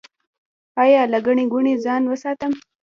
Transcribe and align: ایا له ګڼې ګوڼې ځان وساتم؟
ایا 0.83 1.01
له 1.11 1.19
ګڼې 1.25 1.45
ګوڼې 1.51 1.73
ځان 1.85 2.03
وساتم؟ 2.07 2.53